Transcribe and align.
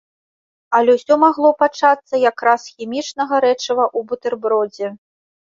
Але 0.77 0.91
ўсё 0.95 1.17
магло 1.23 1.51
пачацца 1.63 2.15
якраз 2.31 2.59
з 2.65 2.73
хімічнага 2.77 3.35
рэчыва 3.47 3.85
ў 3.97 3.99
бутэрбродзе. 4.09 4.93